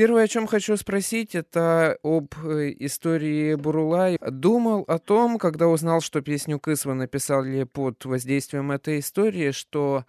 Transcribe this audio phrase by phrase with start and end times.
[0.00, 4.18] Первое, о чем хочу спросить, это об э, истории Бурулай.
[4.30, 10.06] Думал о том, когда узнал, что песню Кысва написали под воздействием этой истории, что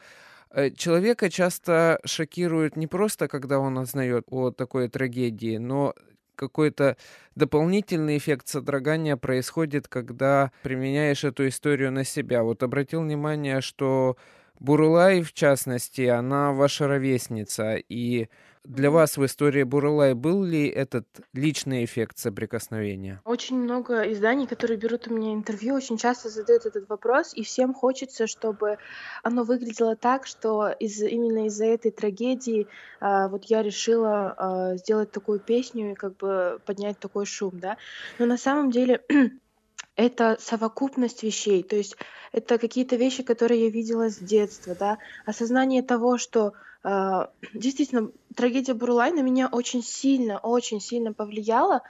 [0.49, 5.93] э, Человека часто шокирует не просто, когда он узнает о такой трагедии, но
[6.35, 6.95] какой-то
[7.35, 12.43] дополнительный эффект содрогания происходит, когда применяешь эту историю на себя.
[12.43, 14.15] Вот обратил внимание, что
[14.57, 18.29] Бурулай, в частности, она ваша ровесница, и
[18.63, 23.21] для вас в истории Бурулай был ли этот личный эффект соприкосновения?
[23.25, 27.73] Очень много изданий, которые берут у меня интервью, очень часто задают этот вопрос, и всем
[27.73, 28.77] хочется, чтобы
[29.23, 32.67] оно выглядело так, что из, именно из-за этой трагедии
[32.99, 37.77] а, вот я решила а, сделать такую песню и как бы поднять такой шум, да.
[38.19, 39.01] Но на самом деле
[39.95, 41.97] это совокупность вещей, то есть
[42.31, 48.73] это какие-то вещи, которые я видела с детства, да, осознание того, что э, действительно трагедия
[48.73, 51.81] Бурлай на меня очень сильно, очень сильно повлияла,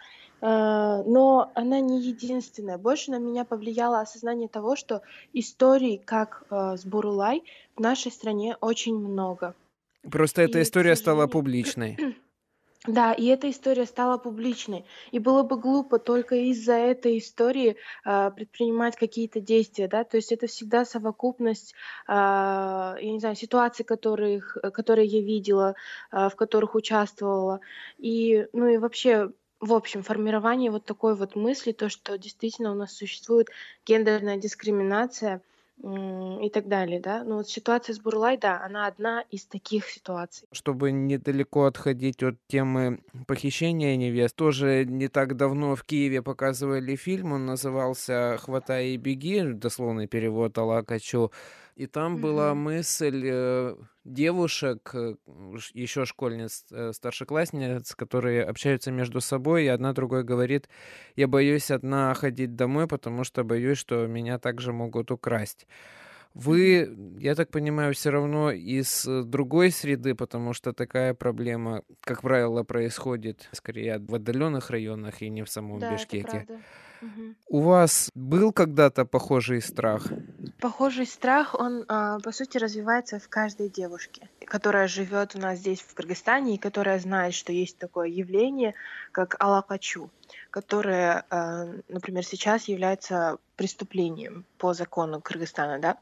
[0.41, 2.77] э, но она не единственная.
[2.77, 5.01] Больше на меня повлияло осознание того, что
[5.33, 7.43] историй, как э, с Бурлай,
[7.75, 9.55] в нашей стране очень много.
[10.09, 11.97] Просто эта история стала публичной.
[12.87, 14.85] Да, и эта история стала публичной.
[15.11, 20.03] И было бы глупо только из-за этой истории а, предпринимать какие-то действия, да.
[20.03, 21.75] То есть это всегда совокупность,
[22.07, 25.75] а, я не знаю, ситуаций, которых, которые я видела,
[26.09, 27.59] а, в которых участвовала.
[27.99, 32.75] И, ну и вообще, в общем, формирование вот такой вот мысли, то, что действительно у
[32.75, 33.49] нас существует
[33.85, 35.43] гендерная дискриминация,
[35.77, 37.23] и так далее, да.
[37.23, 40.47] Но вот ситуация с Бурлай, да, она одна из таких ситуаций.
[40.51, 47.33] Чтобы недалеко отходить от темы похищения невест, тоже не так давно в Киеве показывали фильм,
[47.33, 51.31] он назывался «Хватай и беги», дословный перевод Алакачу.
[51.75, 52.19] И там mm-hmm.
[52.19, 55.15] была мысль э, девушек, э,
[55.73, 60.69] еще школьниц, э, старшеклассниц, которые общаются между собой, и одна другой говорит,
[61.15, 65.67] я боюсь одна ходить домой, потому что боюсь, что меня также могут украсть.
[66.33, 72.63] Вы, я так понимаю, все равно из другой среды, потому что такая проблема, как правило,
[72.63, 76.19] происходит скорее в отдаленных районах и не в самом да, Бишкеке.
[76.21, 76.63] Это правда.
[77.49, 80.07] У вас был когда-то похожий страх?
[80.59, 85.81] Похожий страх, он, а, по сути, развивается в каждой девушке, которая живет у нас здесь,
[85.81, 88.75] в Кыргызстане, и которая знает, что есть такое явление,
[89.11, 90.11] как алакачу,
[90.51, 95.97] которое, а, например, сейчас является преступлением по закону Кыргызстана, да.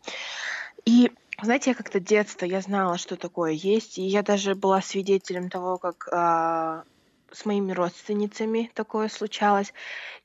[0.85, 1.11] И
[1.41, 5.77] знаете, я как-то детство, я знала, что такое есть, и я даже была свидетелем того,
[5.77, 6.83] как а,
[7.31, 9.73] с моими родственницами такое случалось.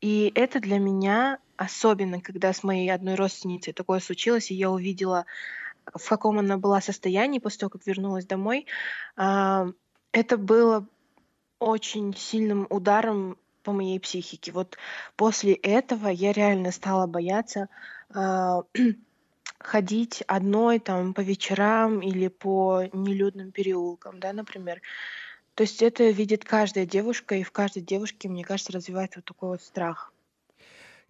[0.00, 5.26] И это для меня, особенно когда с моей одной родственницей такое случилось, и я увидела,
[5.92, 8.66] в каком она была состоянии после того, как вернулась домой,
[9.16, 9.68] а,
[10.12, 10.86] это было
[11.58, 14.52] очень сильным ударом по моей психике.
[14.52, 14.76] Вот
[15.16, 17.68] после этого я реально стала бояться
[18.14, 18.62] а,
[19.58, 24.80] ходить одной там по вечерам или по нелюдным переулкам, да, например.
[25.56, 29.48] То есть это видит каждая девушка, и в каждой девушке, мне кажется, развивается вот такой
[29.50, 30.13] вот страх.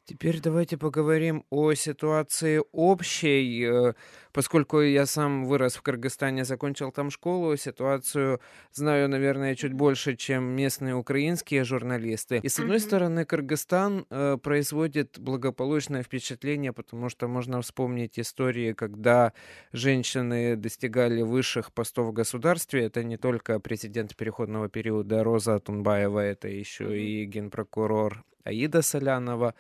[0.07, 3.65] Теперь давайте поговорим о ситуации общей.
[3.65, 3.95] Э,
[4.33, 8.39] поскольку я сам вырос в Кыргызстане, закончил там школу, ситуацию
[8.71, 12.41] знаю, наверное, чуть больше, чем местные украинские журналисты.
[12.43, 19.33] И с одной стороны, Кыргызстан э, производит благополучное впечатление, потому что можно вспомнить истории, когда
[19.73, 22.85] женщины достигали высших постов в государстве.
[22.85, 29.55] Это не только президент переходного периода Роза Тунбаева, это еще и генпрокурор Аида Солянова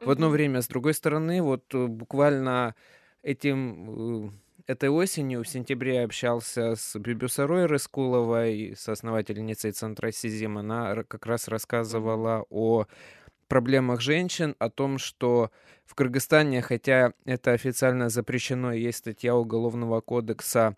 [0.00, 0.62] в одно время.
[0.62, 2.74] С другой стороны, вот э, буквально
[3.22, 4.30] этим э,
[4.66, 10.58] этой осенью, в сентябре, общался с Бибюсарой Рыскуловой, с основательницей Центра Сизим.
[10.58, 12.86] Она как раз рассказывала о
[13.48, 15.50] проблемах женщин, о том, что
[15.84, 20.76] в Кыргызстане, хотя это официально запрещено, есть статья Уголовного кодекса,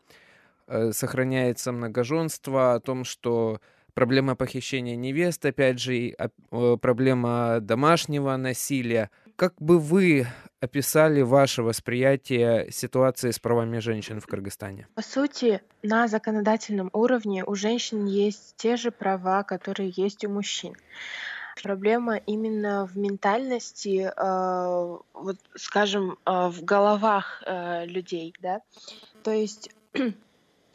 [0.67, 3.61] э, сохраняется многоженство, о том, что
[3.99, 6.15] проблема похищения невест, опять же,
[6.51, 9.11] проблема домашнего насилия.
[9.35, 10.29] Как бы вы
[10.61, 14.87] описали ваше восприятие ситуации с правами женщин в Кыргызстане?
[14.95, 20.77] По сути, на законодательном уровне у женщин есть те же права, которые есть у мужчин.
[21.61, 28.61] Проблема именно в ментальности, э, вот, скажем, э, в головах э, людей, да.
[29.25, 29.71] То есть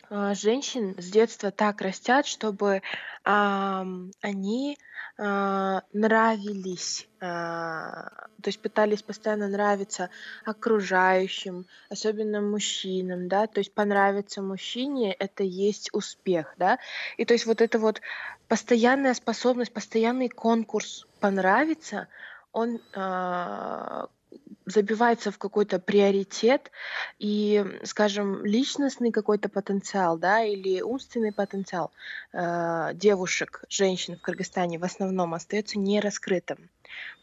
[0.09, 2.81] а, женщин с детства так растят, чтобы,
[3.23, 4.77] ам, они,
[5.17, 8.09] а, нравились, а,
[8.41, 10.09] то есть пытались постоянно нравиться
[10.45, 13.47] окружающим, особенно мужчинам, да.
[13.47, 16.79] То есть понравиться мужчине- это есть успех, да.
[17.17, 18.01] И то есть вот эта вот
[18.47, 22.07] постоянная способность, постоянный конкурс понравиться,
[22.51, 24.07] он, а
[24.65, 26.71] забивается в какой-то приоритет,
[27.19, 31.91] и, скажем, личностный какой-то потенциал, да, или умственный потенциал
[32.31, 36.69] э, девушек, женщин в Кыргызстане в основном остается нераскрытым.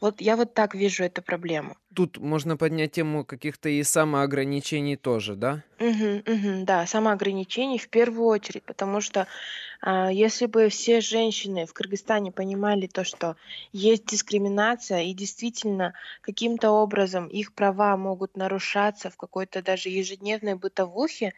[0.01, 1.77] Вот я вот так вижу эту проблему.
[1.95, 5.63] Тут можно поднять тему каких-то и самоограничений тоже, да?
[5.79, 9.27] Мгм, мгм, да, самоограничений в первую очередь, потому что
[9.81, 13.37] а, если бы все женщины в Кыргызстане понимали то, что
[13.73, 21.33] есть дискриминация и действительно каким-то образом их права могут нарушаться в какой-то даже ежедневной бытовухе,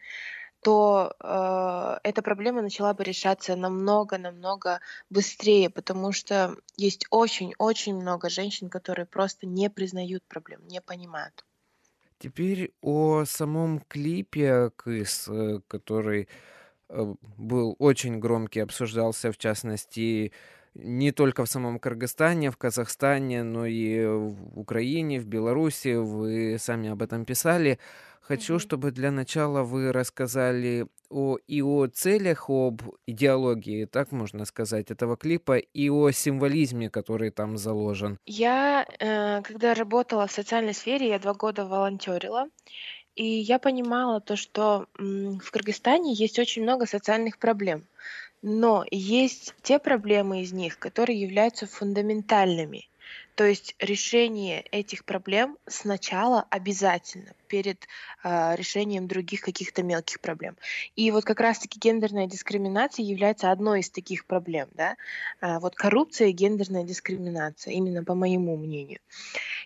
[0.63, 4.79] то э, эта проблема начала бы решаться намного-намного
[5.09, 11.45] быстрее, потому что есть очень-очень много женщин, которые просто не признают проблем, не понимают.
[12.19, 16.27] Теперь о самом клипе "Кыс", э, который,
[16.89, 20.31] э, был очень громкий, обсуждался, в частности,
[20.75, 25.95] не только в самом Кыргызстане, в Казахстане, но и в Украине, в Беларуси.
[25.95, 27.79] Вы сами об этом писали.
[28.21, 34.91] Хочу, чтобы для начала вы рассказали о и о целях, об идеологии, так можно сказать,
[34.91, 38.17] этого клипа, и о символизме, который там заложен.
[38.25, 42.45] Я, э, когда работала в социальной сфере, я 2 года волонтерила,
[43.15, 47.87] и я понимала то, что, в Кыргызстане есть очень много социальных проблем.
[48.43, 52.89] Но есть те проблемы из них, которые являются фундаментальными.
[53.35, 57.87] То есть решение этих проблем сначала обязательно перед
[58.21, 60.55] а, решением других каких-то мелких проблем.
[60.95, 64.67] И вот как раз-таки гендерная дискриминация является одной из таких проблем.
[64.73, 64.97] Да?
[65.41, 68.99] А, вот коррупция и гендерная дискриминация, именно по моему мнению.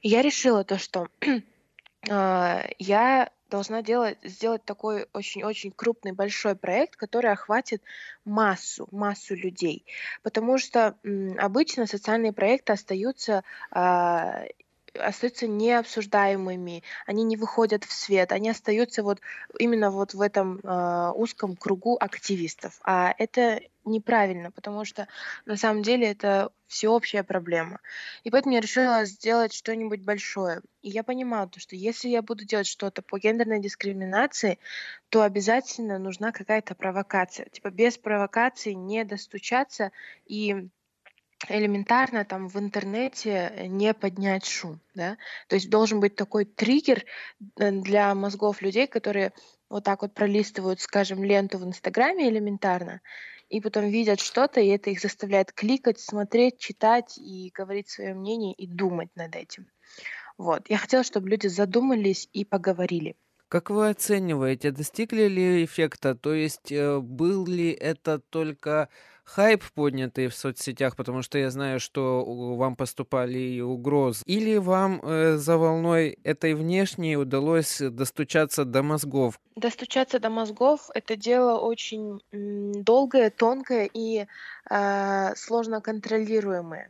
[0.01, 1.07] И я решила то, что
[2.09, 7.81] а, я должна делать сделать такой очень-очень крупный, большой проект, который охватит
[8.25, 9.85] массу массу людей.
[10.23, 14.43] Потому что, м, обычно социальные проекты остаются, а,
[14.93, 19.19] остаются необсуждаемыми, они не выходят в свет, они остаются вот
[19.59, 22.79] именно вот в этом, а, узком кругу активистов.
[22.83, 25.07] А это неправильно, потому что
[25.45, 27.79] на самом деле это всеобщая проблема.
[28.23, 30.61] И поэтому я решила сделать что-нибудь большое.
[30.81, 34.59] И я понимала то, что если я буду делать что-то по гендерной дискриминации,
[35.09, 37.47] то обязательно нужна какая-то провокация.
[37.49, 39.91] Типа без провокации не достучаться
[40.25, 40.67] и
[41.49, 45.17] элементарно там в интернете э, не поднять шум, да.
[45.47, 47.05] То есть должен быть такой триггер
[47.57, 49.33] э, для мозгов людей, которые
[49.69, 53.01] вот так вот пролистывают, скажем, ленту в "Инстаграме" элементарно,
[53.49, 58.53] и потом видят что-то, и это их заставляет кликать, смотреть, читать и говорить свое мнение,
[58.53, 59.67] и думать над этим.
[60.37, 60.69] Вот.
[60.69, 63.15] Я хотела, чтобы люди задумались и поговорили.
[63.49, 66.15] Как вы оцениваете, достигли ли эффекта?
[66.15, 68.89] То есть, э, был ли это только
[69.27, 72.23] хайп, поднятый в соцсетях, потому что я знаю, что
[72.55, 79.39] вам поступали и угрозы, или вам, э, за волной этой внешней удалось достучаться до мозгов?
[79.55, 84.25] Достучаться до мозгов- это дело очень, долгое, тонкое и,
[84.69, 86.89] а, сложно контролируемое.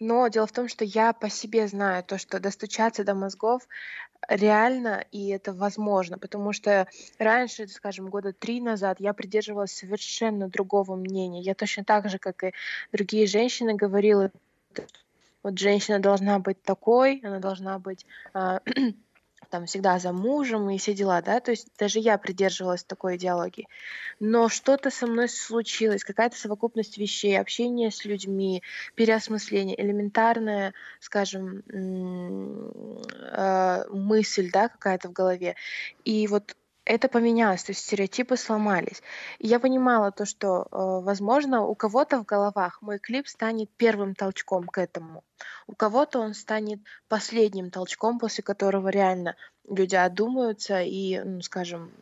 [0.00, 3.62] Но дело в том, что я по себе знаю то, что достучаться до мозгов
[4.28, 6.18] реально, и это возможно.
[6.18, 6.86] Потому что
[7.18, 11.40] раньше, скажем, года 3 назад я придерживалась совершенно другого мнения.
[11.40, 12.52] Я точно так же, как и
[12.92, 14.30] другие женщины, говорила,
[15.42, 18.60] вот женщина должна быть такой, она должна быть, а
[19.52, 23.68] там всегда за мужем и все дела, да, то есть даже я придерживалась такой идеологии.
[24.18, 28.62] Но что-то со мной случилось, какая-то совокупность вещей, общение с людьми,
[28.94, 31.62] переосмысление, элементарная, скажем,
[33.28, 35.54] э, мысль, да, какая-то в голове.
[36.06, 39.02] И вот это поменялось, то есть стереотипы сломались.
[39.38, 40.66] И я понимала то, что, э,
[41.04, 45.24] возможно, у кого-то в головах мой клип станет первым толчком к этому.
[45.66, 49.36] У кого-то он станет последним толчком, после которого реально
[49.68, 51.92] люди одумаются и, ну, скажем,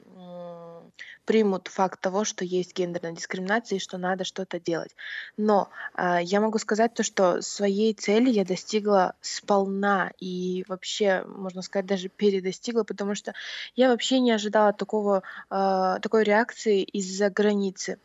[1.24, 4.94] примут факт того, что есть гендерная дискриминация и что надо что-то делать.
[5.36, 11.62] Но а, я могу сказать то, что своей цели я достигла сполна и вообще, можно
[11.62, 13.34] сказать, даже передостигла, потому что
[13.76, 17.98] я вообще не ожидала такого, а, такой реакции из-за границы.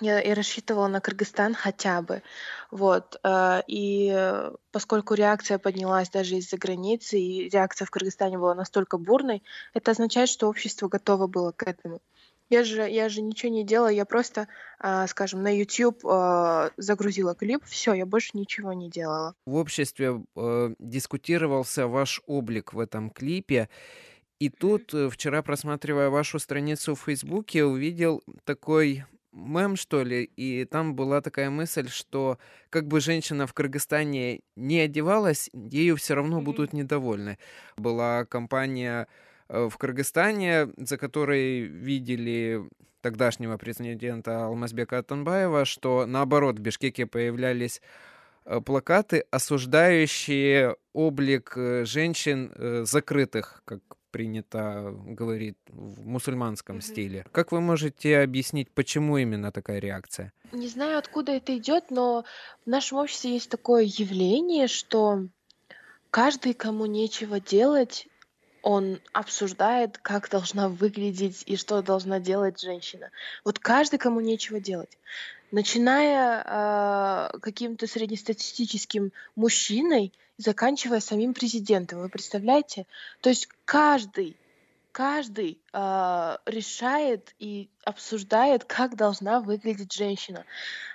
[0.00, 2.22] Я и рассчитывала на Кыргызстан хотя бы.
[2.72, 8.98] Вот, э, и поскольку реакция поднялась даже из-за границы, и реакция в Кыргызстане была настолько
[8.98, 12.00] бурной, это означает, что общество готово было к этому.
[12.54, 14.46] Я же, я же ничего не делала, я просто,
[14.78, 19.34] а, скажем, на YouTube а, загрузила клип, все, я больше ничего не делала.
[19.44, 23.68] В обществе э, дискутировался ваш облик в этом клипе.
[24.38, 30.64] И тут, э, вчера просматривая вашу страницу в Фейсбуке, увидел такой мем, что ли, и
[30.64, 32.38] там была такая мысль, что
[32.70, 37.36] как бы женщина в Кыргызстане не одевалась, ею все равно будут недовольны.
[37.76, 42.68] Была компания э, в Кыргызстане, за которой видели
[43.00, 47.82] тогдашнего президента Алмазбека Атанбаева, что наоборот в Бишкеке появлялись
[48.46, 52.52] э, плакаты, осуждающие облик э, женщин
[52.86, 53.80] закрытых, как
[54.14, 56.80] принято говорить в мусульманском mm-hmm.
[56.82, 57.26] стиле.
[57.32, 60.32] Как вы можете объяснить, почему именно такая реакция?
[60.52, 62.24] Не знаю, откуда это идет, но
[62.64, 65.26] в нашем обществе есть такое явление, что
[66.10, 68.06] каждый, кому нечего делать,
[68.64, 73.10] он обсуждает, как должна выглядеть и что должна делать женщина.
[73.44, 74.96] Вот каждый, кому нечего делать.
[75.50, 82.00] Начиная э, каким-то среднестатистическим мужчиной, заканчивая самим президентом.
[82.00, 82.86] Вы представляете?
[83.20, 84.34] То есть каждый,
[84.94, 90.44] каждый э, решает и обсуждает, как должна выглядеть женщина.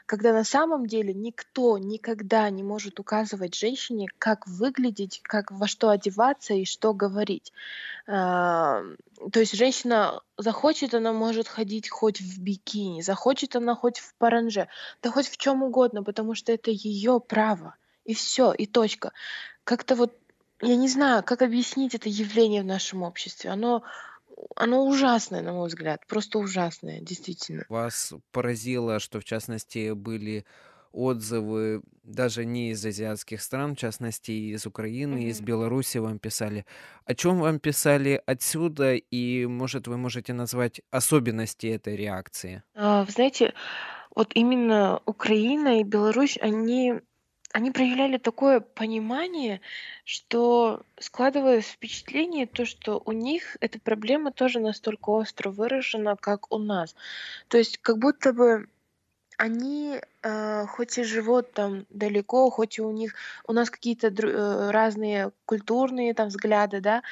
[0.05, 5.89] Когда на самом деле никто никогда не может указывать женщине, как выглядеть, как во что
[5.89, 7.51] одеваться и что говорить.
[8.07, 8.81] Э,
[9.33, 14.69] то есть женщина захочет, она может ходить хоть в бикини, захочет она хоть в паранже,
[15.03, 17.75] да хоть в чем угодно, потому что это ее право
[18.05, 19.11] и все, и точка.
[19.65, 20.17] Как-то вот,
[20.61, 23.49] я не знаю, как объяснить это явление в нашем обществе.
[23.49, 23.83] Оно
[24.55, 27.65] оно ужасное, на мой взгляд, просто ужасное, действительно.
[27.67, 30.45] Вас поразило, что в частности были
[30.91, 35.29] отзывы даже не из азиатских стран, в частности из Украины, mm-hmm.
[35.29, 36.65] из Беларуси вам писали.
[37.05, 42.63] О чем вам писали отсюда и, может, вы можете назвать особенности этой реакции?
[42.75, 43.53] А, вы знаете,
[44.15, 46.95] вот именно Украина и Беларусь, они
[47.51, 49.61] они проявляли такое понимание,
[50.05, 56.59] что складывалось впечатление, то, что у них эта проблема тоже настолько остро выражена, как у
[56.59, 56.95] нас.
[57.47, 58.69] То есть как будто бы
[59.37, 63.15] они, э, хоть и живут там далеко, хоть и у них
[63.47, 67.03] у нас какие-то э, разные культурные там взгляды, да,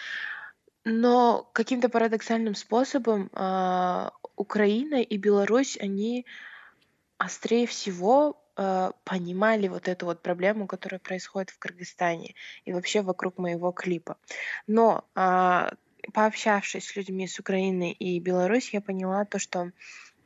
[0.83, 6.25] но каким-то парадоксальным способом э, Украина и Беларусь, они
[7.17, 8.39] острее всего
[9.03, 12.33] понимали вот эту вот проблему, которая происходит в Кыргызстане
[12.65, 14.17] и вообще вокруг моего клипа.
[14.65, 15.69] Но э,
[16.13, 19.71] пообщавшись с людьми с Украины и Беларусь, я поняла то, что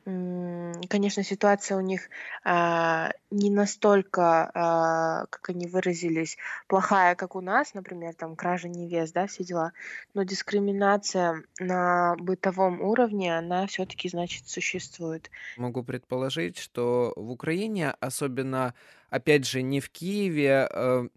[0.04, 2.08] Конечно, ситуация у них
[2.44, 9.14] а, не настолько, а, как они выразились, плохая, как у нас, например, там кража невест,
[9.14, 9.72] да, все дела.
[10.14, 15.30] Но дискриминация на бытовом уровне, она все-таки, значит, существует.
[15.56, 18.74] Могу предположить, что в Украине, особенно,
[19.08, 21.08] опять же, не в Киеве, э,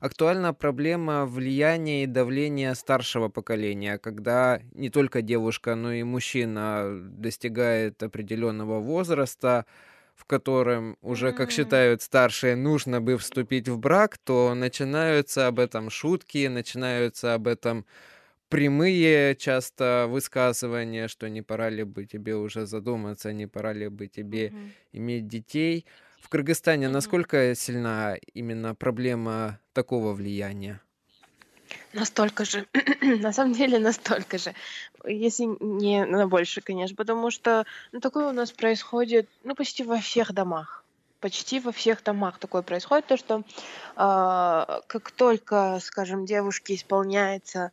[0.00, 8.02] актуальна проблема влияния и давления старшего поколения, когда не только девушка, но и мужчина достигает
[8.02, 9.66] определенного возраста,
[10.14, 15.90] в котором уже, как считают старшие, нужно бы вступить в брак, то начинаются об этом
[15.90, 17.86] шутки, начинаются об этом
[18.48, 24.08] прямые часто высказывания, что не пора ли бы тебе уже задуматься, не пора ли бы
[24.08, 24.70] тебе mm-hmm.
[24.94, 25.86] иметь детей.
[26.20, 26.90] В Кыргызстане mm-hmm.
[26.90, 30.80] насколько сильна именно проблема такого влияния?
[31.92, 32.66] Настолько же.
[33.00, 34.52] на самом деле настолько же.
[35.04, 36.96] Если не на больше, конечно.
[36.96, 40.84] Потому что ну, такое у нас происходит ну, почти во всех домах.
[41.20, 43.42] Почти во всех домах такое происходит, то что э,
[44.86, 47.70] как только, скажем, девушке исполняется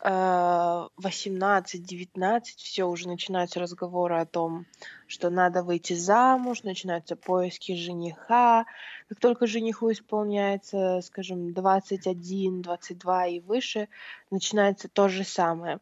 [0.00, 4.66] 18-19, все, уже начинаются разговоры о том,
[5.08, 8.66] что надо выйти замуж, начинаются поиски жениха.
[9.08, 13.88] Как только жениху исполняется, скажем, 21, 22 и выше,
[14.30, 15.80] начинается то же самое.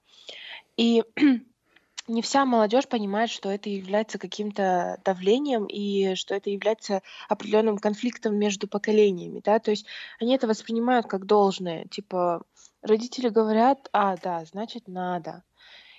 [0.76, 1.02] И
[2.08, 8.36] не вся молодежь понимает, что это является каким-то давлением и что это является определенным конфликтом
[8.36, 9.86] между поколениями, да, то есть
[10.20, 12.42] они это воспринимают как должное, типа
[12.82, 15.42] родители говорят, а, да, значит надо.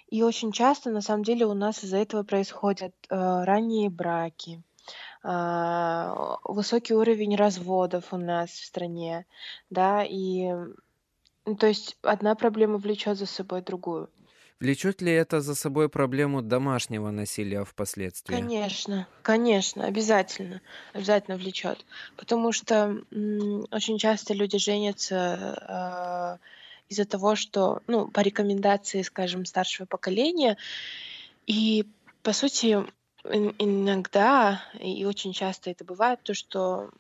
[0.09, 4.63] И очень часто, на самом деле, у нас из-за этого происходят э, ранние браки,
[5.23, 6.13] э,
[6.45, 9.25] высокий уровень разводов у нас в стране,
[9.69, 10.49] да, и
[11.45, 14.09] ну, то есть одна проблема влечет за собой другую.
[14.59, 18.33] Влечет ли это за собой проблему домашнего насилия впоследствии?
[18.35, 20.61] Конечно, конечно, обязательно,
[20.93, 21.85] обязательно влечет,
[22.15, 23.03] потому что
[23.71, 26.56] очень часто люди женятся э,
[26.89, 30.57] из-за того, что, ну, по рекомендации, скажем, старшего поколения,
[31.47, 31.85] и
[32.23, 32.77] По сути,
[33.25, 36.91] ин иногда и очень часто это бывает, то что,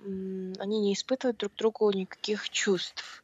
[0.59, 3.23] они не испытывают друг другу никаких чувств.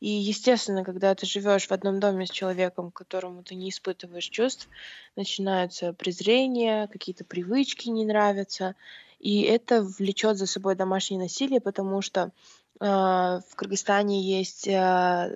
[0.00, 4.68] И, естественно, когда ты живешь в одном доме с человеком, которому ты не испытываешь чувств,
[5.16, 8.74] начинается презрение, какие-то привычки не нравятся,
[9.20, 12.32] и это влечет за собой домашнее насилие, потому что,
[12.80, 15.30] а, в Кыргызстане есть, а,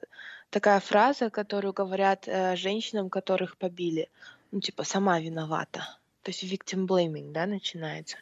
[0.51, 4.09] такая фраза, которую говорят, э, женщинам, которых побили.
[4.53, 5.81] Ну, типа: "Сама виновата".
[6.23, 8.17] То есть victim blaming, да, начинается.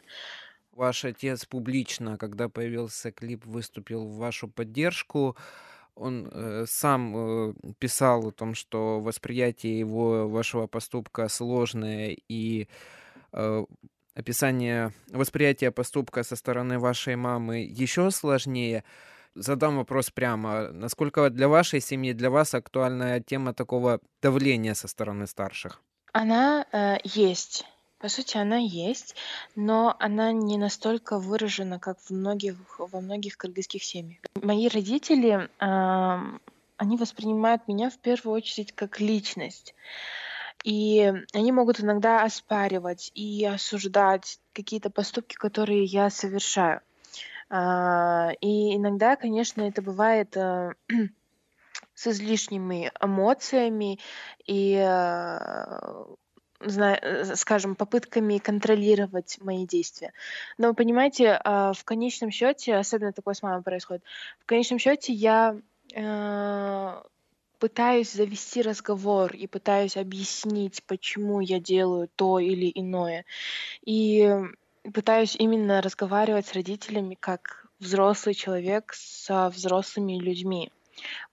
[0.71, 5.37] Ваш отец публично, когда появился клип, выступил в вашу поддержку.
[5.95, 7.15] Он, э, сам,
[7.51, 12.67] э, писал о том, что восприятие его вашего поступка сложное и,
[13.33, 13.65] э,
[14.15, 18.83] описание восприятия поступка со стороны вашей мамы еще сложнее.
[19.35, 20.69] Задам вопрос прямо.
[20.71, 25.81] Насколько для вашей семьи, для вас актуальная тема такого давления со стороны старших?
[26.13, 27.65] Она, э, есть.
[27.99, 29.15] По сути, она есть,
[29.55, 34.19] но она не настолько выражена, как в многих во многих кыргызских семьях.
[34.41, 36.39] Мои родители, ам,
[36.77, 39.75] они воспринимают меня в первую очередь как личность.
[40.63, 46.81] И они могут иногда оспаривать и осуждать какие-то поступки, которые я совершаю.
[47.49, 50.73] А, и иногда, конечно, это бывает, э,
[51.93, 53.99] с излишними эмоциями
[54.45, 55.37] и, э,
[56.61, 60.13] э, скажем, попытками контролировать мои действия.
[60.57, 64.03] Но понимаете, а, в конечном счете, особенно такое с мамой происходит,
[64.39, 65.57] в конечном счете я,
[67.59, 73.25] пытаюсь завести разговор и пытаюсь объяснить, почему я делаю то или иное.
[73.85, 74.29] И
[74.93, 80.71] пытаюсь именно разговаривать с родителями как взрослый человек со взрослыми людьми.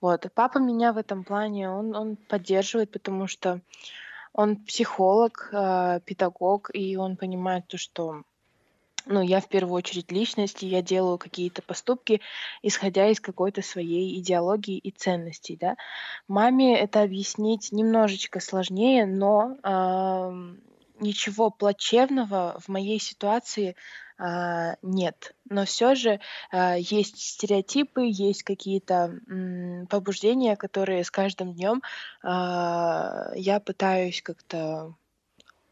[0.01, 0.27] Вот.
[0.35, 3.61] Папа меня в этом плане, он он поддерживает, потому что
[4.33, 8.23] он психолог, э, педагог, и он понимает то, что,
[9.05, 12.21] ну, я в первую очередь личность, и я делаю какие-то поступки,
[12.63, 15.77] исходя из какой-то своей идеологии и ценностей, да.
[16.29, 20.59] Маме это объяснить немножечко сложнее, но, ам,
[21.03, 23.77] ничего плачевного в моей ситуации,
[24.19, 25.35] а, нет.
[25.51, 26.21] Но всё же,
[26.53, 29.21] а, есть стереотипы, есть какие-то,
[29.91, 31.83] побуждения, которые с каждым днём,
[32.25, 34.95] а, я пытаюсь как-то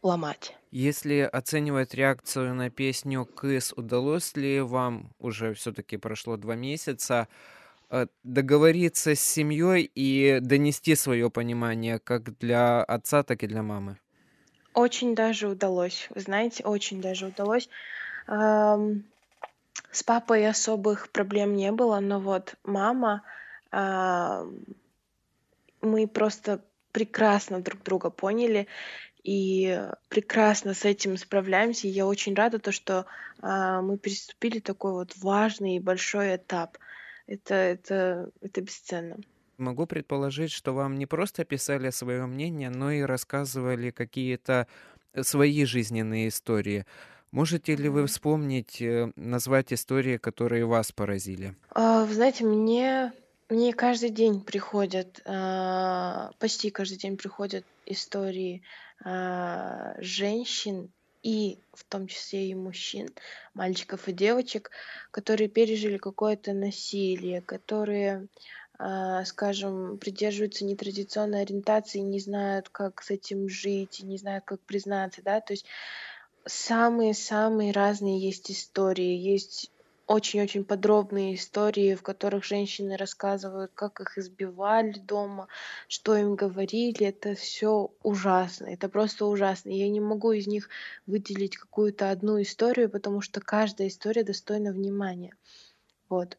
[0.02, 0.56] ломать.
[0.72, 7.26] Если оценивать реакцию на песню "Кыз", удалось ли вам, уже всё-таки прошло 2 месяца,
[7.90, 13.98] э, договориться с семьей и донести своё понимание как для отца, так и для мамы?
[14.74, 16.08] Очень даже удалось.
[16.14, 17.68] Вы знаете, очень даже удалось.
[18.26, 19.04] Ам,
[19.90, 23.22] с папой особых проблем не было, но вот мама,
[23.72, 24.64] ам,
[25.80, 28.66] мы просто прекрасно друг друга поняли
[29.22, 31.86] и прекрасно с этим справляемся.
[31.86, 33.06] И я очень рада, то что,
[33.40, 36.78] а, мы переступили такой вот важный и большой этап.
[37.26, 39.16] Это это это бесценно.
[39.60, 44.66] Могу предположить, что вам не просто писали своё мнение, но и рассказывали какие-то,
[45.12, 46.86] э, свои жизненные истории.
[47.30, 51.54] Можете ли вы вспомнить, э, назвать истории, которые вас поразили?
[51.74, 53.12] А, вы знаете, мне
[53.50, 58.62] мне каждый день приходят, а, почти каждый день приходят истории,
[59.04, 60.92] а, женщин
[61.22, 63.08] и в том числе и мужчин,
[63.54, 64.70] мальчиков и девочек,
[65.10, 68.28] которые пережили какое-то насилие, которые,
[69.24, 75.40] скажем, придерживаются нетрадиционной ориентации, не знают, как с этим жить, не знают, как признаться, да.
[75.40, 75.66] То есть
[76.46, 79.16] самые-самые разные есть истории.
[79.16, 79.70] Есть
[80.06, 85.46] очень-очень подробные истории, в которых женщины рассказывают, как их избивали дома,
[85.86, 87.06] что им говорили.
[87.06, 89.70] Это всё ужасно, это просто ужасно.
[89.70, 90.68] Я не могу из них
[91.06, 95.36] выделить какую-то одну историю, потому что каждая история достойна внимания.
[96.08, 96.38] Вот.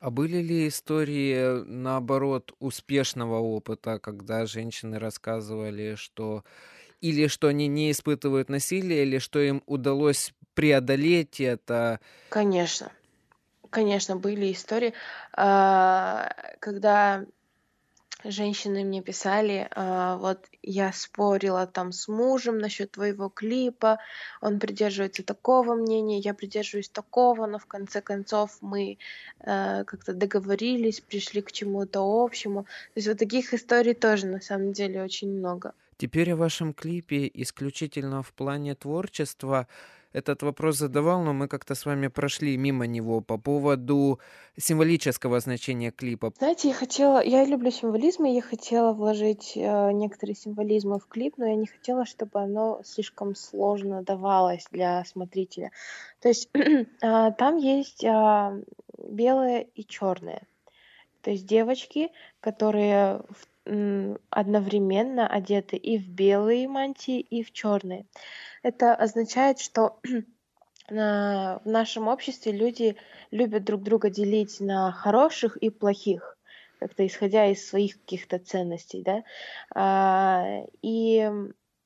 [0.00, 6.44] А были ли истории, наоборот, успешного опыта, когда женщины рассказывали, что
[7.00, 12.00] или что они не испытывают насилия, или что им удалось преодолеть это?
[12.28, 12.92] Конечно.
[13.70, 14.94] Конечно, были истории,
[15.32, 16.30] а,
[16.60, 17.26] когда
[18.24, 23.98] женщины мне писали: "А, вот я спорила там с мужем насчёт твоего клипа,
[24.40, 28.98] он придерживается такого мнения, я придерживаюсь такого, но в конце концов мы,
[29.40, 32.64] э, как-то договорились, пришли к чему-то общему".
[32.64, 35.74] То есть вот таких историй тоже на самом деле очень много.
[36.00, 39.66] Теперь о вашем клипе исключительно в плане творчества.
[40.12, 44.20] Этот вопрос задавал, но мы как-то с вами прошли мимо него по поводу
[44.56, 46.32] символического значения клипа.
[46.38, 51.34] Знаете, я хотела, я люблю символизм, и я хотела вложить э, некоторые символизмы в клип,
[51.36, 55.72] но я не хотела, чтобы оно слишком сложно давалось для смотрителя.
[56.20, 56.84] То есть э,
[57.38, 58.62] там есть э,
[58.98, 60.42] белое и черное.
[61.22, 63.22] То есть девочки, которые
[64.30, 68.06] одновременно одеты и в белые мантии, и в черные.
[68.62, 70.00] Это означает, что
[70.90, 72.96] в нашем обществе люди
[73.30, 76.38] любят друг друга делить на хороших и плохих,
[76.80, 79.22] как-то исходя из своих каких-то ценностей, да.
[79.74, 81.30] А, и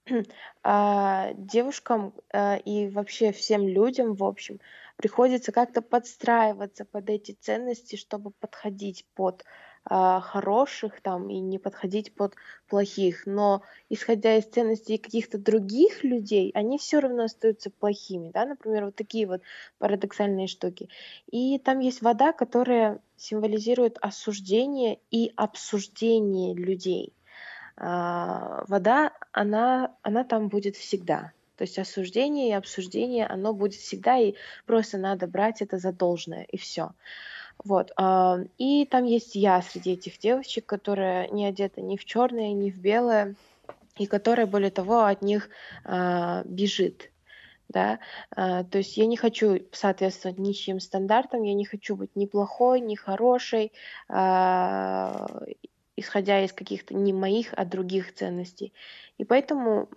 [0.62, 4.60] а, девушкам а, и вообще всем людям, в общем,
[4.96, 9.44] приходится как-то подстраиваться под эти ценности, чтобы подходить под
[9.84, 12.34] а, хороших там и не подходить под
[12.68, 13.26] плохих.
[13.26, 18.96] Но исходя из ценностей каких-то других людей, они все равно остаются плохими, да, например, вот
[18.96, 19.42] такие вот
[19.78, 20.88] парадоксальные штуки.
[21.30, 27.12] И там есть вода, которая символизирует осуждение и обсуждение людей.
[27.76, 31.32] А, вода, она, она там будет всегда.
[31.56, 34.34] То есть осуждение и обсуждение, оно будет всегда, и
[34.66, 36.92] просто надо брать это за должное, и все.
[37.64, 37.92] Вот.
[37.96, 42.70] А, и там есть я среди этих девочек, которая не одета ни в черное, ни
[42.70, 43.36] в белое,
[43.96, 45.48] и которая, более того, от них
[45.84, 47.10] а, бежит.
[47.68, 48.00] Да?
[48.30, 52.80] А, то есть я не хочу соответствовать ничьим стандартам, я не хочу быть ни плохой,
[52.80, 53.72] ни хорошей,
[55.94, 58.72] исходя из каких-то не моих, а других ценностей.
[59.18, 59.88] И поэтому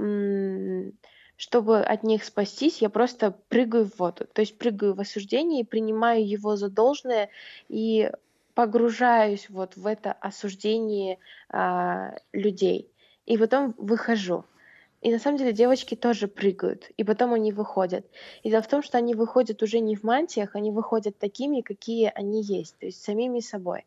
[1.37, 4.27] чтобы от них спастись, я просто прыгаю в воду.
[4.31, 7.29] То есть прыгаю в осуждение и принимаю его за должное
[7.67, 8.11] и
[8.53, 11.19] погружаюсь вот в это осуждение
[11.49, 12.89] а, людей.
[13.25, 14.45] И потом выхожу.
[15.01, 18.07] И на самом деле девочки тоже прыгают, и потом они выходят.
[18.41, 22.11] И дело в том, что они выходят уже не в мантиях, они выходят такими, какие
[22.15, 23.85] они есть, то есть самими собой.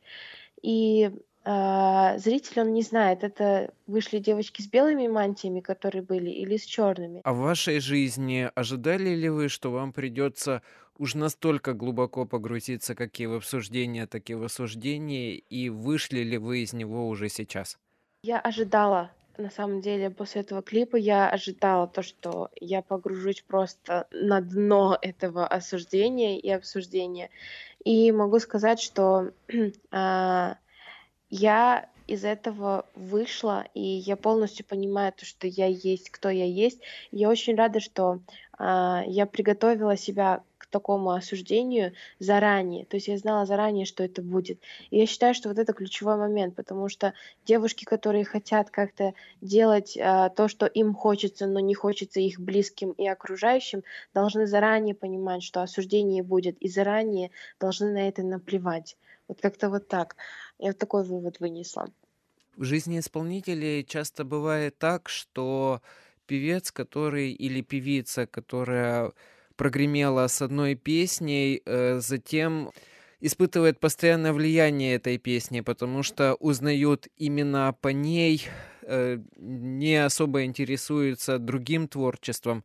[0.63, 1.11] И
[1.51, 6.65] а, зритель, он не знает, это вышли девочки с белыми мантиями, которые были, или с
[6.67, 7.23] черными.
[7.25, 10.61] А в вашей жизни ожидали ли вы, что вам придется
[10.99, 16.37] уж настолько глубоко погрузиться как и в обсуждение, так и в осуждение, и вышли ли
[16.37, 17.79] вы из него уже сейчас?
[18.23, 24.07] Я ожидала, на самом деле, после этого клипа я ожидала то, что я погружусь просто
[24.11, 27.31] на дно этого осуждения и обсуждения.
[27.85, 29.31] И могу сказать, что
[29.91, 30.59] а,
[31.31, 36.81] я из этого вышла, и я полностью понимаю то, что я есть, кто я есть.
[37.13, 38.21] я очень рада, что
[38.57, 42.87] а, я приготовила себя к такому осуждению заранее.
[42.87, 44.59] То есть я знала заранее, что это будет.
[44.89, 47.13] И я считаю, что вот это ключевой момент, потому что
[47.45, 49.13] девушки, которые хотят как-то
[49.43, 54.95] делать а, то, что им хочется, но не хочется их близким и окружающим, должны заранее
[54.95, 58.97] понимать, что осуждение будет, и заранее должны на это наплевать.
[59.29, 60.17] Вот как-то вот так.
[60.59, 61.89] Я вот такой вывод вынесла.
[62.57, 65.81] В жизни исполнителей часто бывает так, что
[66.27, 69.13] певец, который или певица, которая
[69.57, 72.71] прогремела с одной песней, э, затем
[73.21, 78.47] испытывает постоянное влияние этой песни, потому что узнают именно по ней,
[78.83, 82.65] э, не особо интересуются другим творчеством.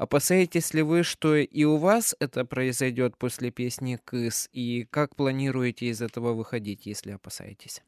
[0.00, 5.88] Опасаетесь ли вы, что и у вас это произойдет после песни «Кыс», и как планируете
[5.88, 7.82] из этого выходить, если опасаетесь?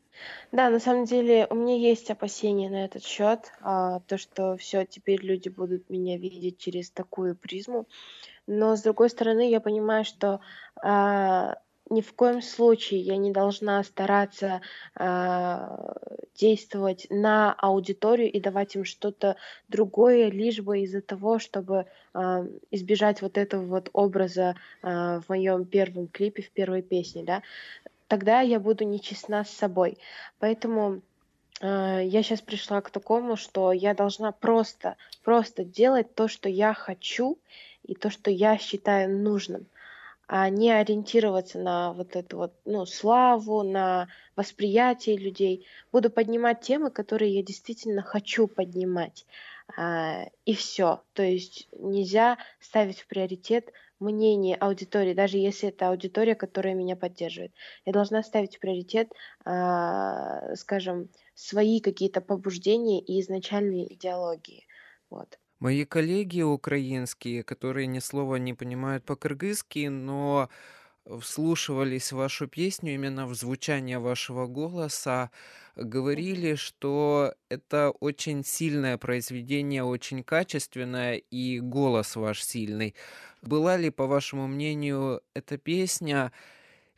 [0.53, 4.85] Да, на самом деле у меня есть опасения на этот счет, а, то, что все,
[4.85, 7.89] теперь люди будут меня видеть через такую призму.
[8.47, 10.41] Но с другой стороны, я понимаю, что
[10.83, 11.57] а,
[11.91, 14.61] ни в коем случае я не должна стараться
[14.99, 15.95] э,
[16.35, 19.37] действовать на аудиторию и давать им что-то
[19.69, 25.65] другое, лишь бы из-за того, чтобы э, избежать вот этого вот образа э, в моем
[25.65, 27.43] первом клипе, в первой песне, да,
[28.09, 29.99] тогда я буду нечестна с собой.
[30.39, 31.03] Поэтому
[31.61, 37.39] я сейчас пришла к такому, что я должна просто, просто делать то, что я хочу,
[37.85, 39.67] и то, что я считаю нужным
[40.35, 45.67] а не ориентироваться на вот эту вот, ну, славу, на восприятие людей.
[45.93, 49.27] Буду поднимать темы, которые я действительно хочу поднимать.
[49.77, 51.03] А, и все.
[51.13, 57.53] То есть нельзя ставить в приоритет мнение аудитории, даже если это аудитория, которая меня поддерживает.
[57.85, 59.13] Я должна ставить в приоритет,
[59.45, 64.67] а, скажем, свои какие-то побуждения и изначальные идеологии.
[65.11, 65.39] Вот.
[65.63, 70.49] Мои коллеги украинские, которые ни слова не понимают по-кыргызски, но
[71.21, 75.31] вслушивались в вашу песню, именно в звучание вашего голоса,
[75.77, 82.97] говорили, что это очень сильное произведение, очень качественное, и голос ваш сильный.
[83.41, 86.33] Была ли, по вашему мнению, эта песня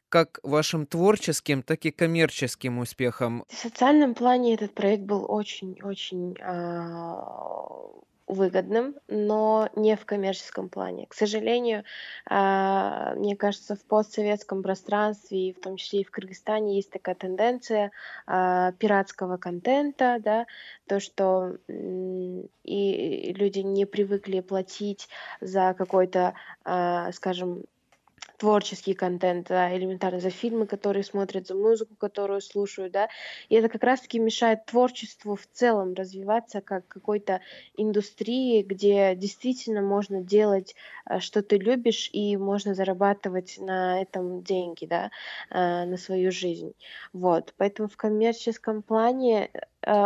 [0.09, 3.44] как вашим творческим, так и коммерческим успехом?
[3.50, 7.90] В социальном плане этот проект был очень очень, а,
[8.26, 11.06] выгодным, но не в коммерческом плане.
[11.06, 11.84] К сожалению,
[12.26, 17.14] а, мне кажется, в постсоветском пространстве, и в том числе и в Кыргызстане, есть такая
[17.14, 17.92] тенденция,
[18.26, 20.46] а, пиратского контента, да.
[20.87, 25.08] То, что, и люди не привыкли платить
[25.40, 26.34] за какой-то,
[26.64, 27.64] а, скажем,
[28.38, 33.09] творческий контент, да, элементарно за фильмы, которые смотрят, за музыку, которую слушают, да.
[33.49, 37.40] И это как раз таки мешает творчеству в целом развиваться как какой-то
[37.77, 44.87] индустрии, где действительно можно делать, а, что ты любишь, и можно зарабатывать на этом деньги,
[44.87, 45.11] да,
[45.51, 46.75] а, на свою жизнь.
[47.12, 47.55] Вот.
[47.57, 49.59] Поэтому в коммерческом плане, э,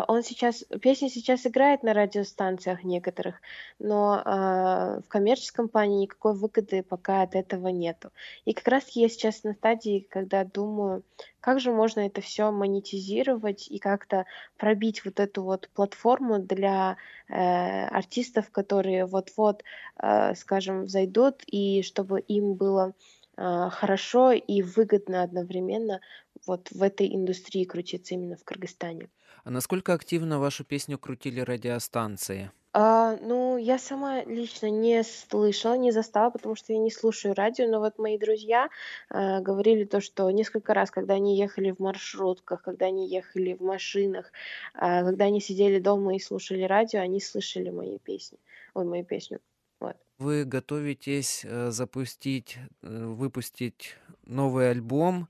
[0.08, 3.40] он сейчас песня сейчас играет на радиостанциях некоторых,
[3.78, 8.10] но, а, в коммерческом плане никакой выгоды пока от этого нету.
[8.44, 11.04] И как раз я сейчас на стадии, когда думаю,
[11.40, 14.24] как же можно это всё монетизировать и как-то
[14.56, 16.96] пробить вот эту вот платформу для,
[17.28, 19.62] э, артистов, которые вот-вот,
[19.96, 22.94] а, скажем, взойдут, и чтобы им было,
[23.36, 26.00] а, хорошо и выгодно одновременно
[26.46, 29.08] вот в этой индустрии крутиться именно в Кыргызстане.
[29.48, 32.50] А насколько активно вашу песню крутили радиостанции?
[32.74, 37.66] А, ну, я сама лично не слышала, не застала, потому что я не слушаю радио.
[37.66, 38.68] Но вот мои друзья,
[39.08, 43.62] а, говорили то, что несколько раз, когда они ехали в маршрутках, когда они ехали в
[43.62, 44.32] машинах,
[44.74, 48.36] а, когда они сидели дома и слушали радио, они слышали мои песни,
[48.74, 49.40] ой, мою песню.
[49.80, 49.96] Вот.
[50.18, 55.26] Вы готовитесь, э, запустить, э, выпустить новый альбом.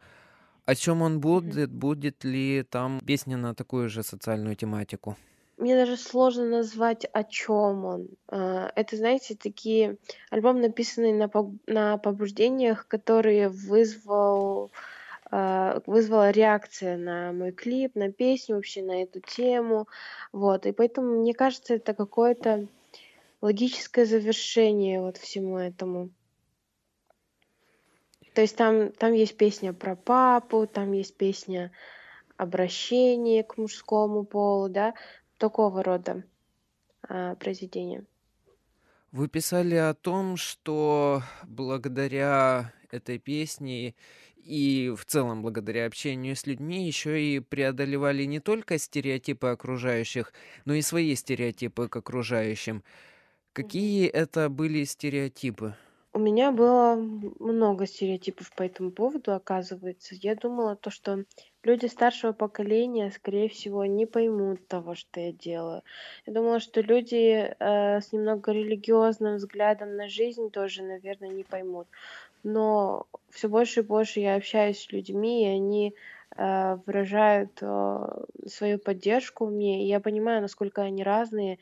[0.68, 1.72] О чём он будет?
[1.72, 5.16] Будет ли там песня на такую же социальную тематику?
[5.58, 8.08] Мне даже сложно назвать, о чём он.
[8.28, 9.96] А, это, знаете, такие
[10.30, 11.28] альбом, написанный на
[11.66, 14.70] на побуждениях, которые вызвал
[15.30, 19.88] а, вызвала реакция на мой клип, на песню, вообще на эту тему.
[20.32, 20.66] Вот.
[20.66, 22.68] И поэтому, мне кажется, это какое-то
[23.42, 26.10] логическое завершение вот всему этому.
[28.38, 31.72] То есть там там есть песня про папу, там есть песня
[32.36, 34.94] обращение к мужскому полу, да,
[35.38, 36.22] такого рода,
[37.02, 38.04] а, произведения.
[39.10, 43.96] Вы писали о том, что благодаря этой песне
[44.36, 50.32] и в целом благодаря общению с людьми ещё и преодолевали не только стереотипы окружающих,
[50.64, 52.84] но и свои стереотипы к окружающим.
[53.52, 55.74] Какие это были стереотипы?
[56.18, 60.16] У меня было много стереотипов по этому поводу, оказывается.
[60.16, 61.22] Я думала то, что
[61.62, 65.82] люди старшего поколения, скорее всего, не поймут того, что я делаю.
[66.26, 71.86] Я думала, что люди, э, с немного религиозным взглядом на жизнь тоже, наверно, не поймут.
[72.42, 75.94] Но всё больше и больше я общаюсь с людьми, и они,
[76.36, 79.84] э, выражают, а, свою поддержку мне.
[79.84, 81.58] И я понимаю, насколько они разные.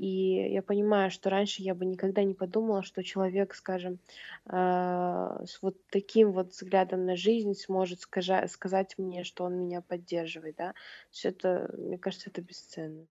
[0.00, 4.00] И я понимаю, что раньше я бы никогда не подумала, что человек, скажем,
[4.46, 9.82] а, с вот таким вот взглядом на жизнь сможет скажа сказать мне, что он меня
[9.82, 10.74] поддерживает, да.
[11.12, 13.06] Есть это, мне кажется, это бесценно.